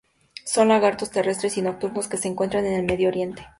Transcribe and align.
Son 0.45 0.69
lagartos 0.69 1.11
terrestres 1.11 1.57
y 1.59 1.61
nocturnos 1.61 2.07
que 2.07 2.17
se 2.17 2.27
encuentran 2.27 2.65
en 2.65 2.73
el 2.73 2.85
Medio 2.87 3.07
Oriente. 3.07 3.47